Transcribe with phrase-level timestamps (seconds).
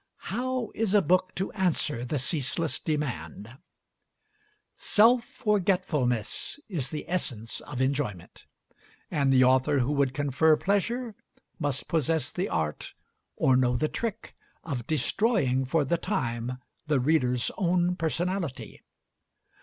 [0.31, 3.55] How is a book to answer the ceaseless demand?
[4.75, 8.45] Self forgetfulness is the essence of enjoyment,
[9.11, 11.13] and the author who would confer pleasure
[11.59, 12.95] must possess the art,
[13.35, 14.33] or know the trick,
[14.63, 16.53] of destroying for the time
[16.87, 18.81] the reader's own personality.